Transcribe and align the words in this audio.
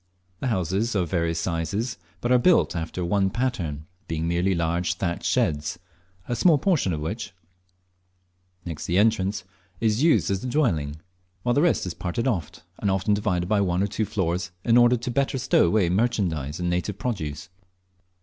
The 0.39 0.47
houses 0.47 0.95
are 0.95 1.01
of 1.03 1.11
various 1.11 1.39
sizes, 1.39 1.99
but 2.21 2.31
are 2.31 2.37
all 2.37 2.39
built 2.39 2.75
after 2.75 3.05
one 3.05 3.29
pattern, 3.29 3.85
being 4.07 4.27
merely 4.27 4.55
large 4.55 4.95
thatched 4.95 5.25
sheds, 5.25 5.77
a 6.27 6.35
small 6.35 6.57
portion 6.57 6.91
of 6.91 7.01
which, 7.01 7.33
next 8.65 8.87
the 8.87 8.97
entrance, 8.97 9.43
is 9.79 10.01
used 10.01 10.31
as 10.31 10.43
a 10.43 10.47
dwelling, 10.47 10.95
while 11.43 11.53
the 11.53 11.61
rest 11.61 11.85
is 11.85 11.93
parted 11.93 12.27
oft; 12.27 12.63
and 12.79 12.89
often 12.89 13.13
divided 13.13 13.47
by 13.47 13.61
one 13.61 13.83
or 13.83 13.87
two 13.87 14.05
floors, 14.05 14.49
in 14.63 14.75
order 14.75 14.97
better 15.11 15.33
to 15.33 15.37
stow 15.37 15.67
away 15.67 15.87
merchandise 15.87 16.59
and 16.59 16.67
native 16.67 16.97
produce. 16.97 17.49